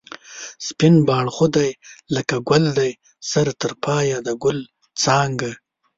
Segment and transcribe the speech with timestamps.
[0.67, 1.71] سپین باړخو دی
[2.15, 2.91] لکه گل دی
[3.29, 4.57] سر تر پایه د گل
[5.01, 5.51] څانگه